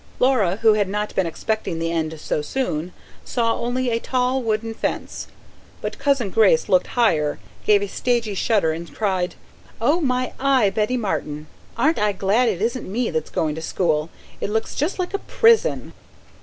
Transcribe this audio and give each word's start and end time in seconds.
Laura, 0.17 0.55
who 0.63 0.73
had 0.73 0.89
not 0.89 1.13
been 1.13 1.27
expecting 1.27 1.77
the 1.77 1.91
end 1.91 2.19
so 2.19 2.41
soon, 2.41 2.91
saw 3.23 3.53
only 3.59 3.91
a 3.91 3.99
tall 3.99 4.41
wooden 4.41 4.73
fence; 4.73 5.27
but 5.79 5.99
Cousin 5.99 6.31
Grace 6.31 6.67
looked 6.67 6.87
higher, 6.97 7.37
gave 7.67 7.83
a 7.83 7.87
stagey 7.87 8.33
shudder 8.33 8.71
and 8.73 8.95
cried: 8.95 9.35
"Oh 9.79 10.01
my 10.01 10.33
eye 10.39 10.71
Betty 10.71 10.97
Martin! 10.97 11.45
Aren't 11.77 11.99
I 11.99 12.13
glad 12.13 12.49
it 12.49 12.63
isn't 12.63 12.91
me 12.91 13.11
that's 13.11 13.29
going 13.29 13.53
to 13.53 13.61
school! 13.61 14.09
It 14.39 14.49
looks 14.49 14.73
just 14.73 14.97
like 14.97 15.13
a 15.13 15.19
prison." 15.19 15.93